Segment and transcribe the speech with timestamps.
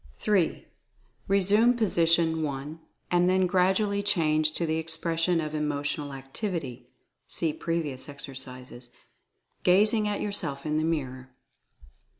[0.17, 0.65] 3.
[1.27, 2.79] Resume position 1,
[3.11, 6.89] and then gradually change to the expression of Emotional Activity
[7.27, 8.89] (see previous exercises),
[9.61, 11.29] gazing at yourself in the mirror.